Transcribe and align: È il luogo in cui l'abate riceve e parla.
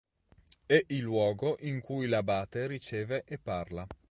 È 0.65 0.83
il 0.87 1.01
luogo 1.03 1.57
in 1.59 1.79
cui 1.79 2.07
l'abate 2.07 2.65
riceve 2.65 3.23
e 3.23 3.37
parla. 3.37 3.85